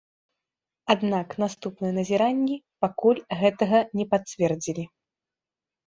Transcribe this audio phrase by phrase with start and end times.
[0.93, 2.57] Аднак наступныя назіранні
[2.87, 4.83] пакуль гэтага не пацвердзілі.